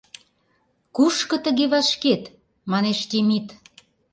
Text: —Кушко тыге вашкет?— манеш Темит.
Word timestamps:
—Кушко 0.95 1.35
тыге 1.45 1.65
вашкет?— 1.73 2.23
манеш 2.71 2.99
Темит. 3.09 3.47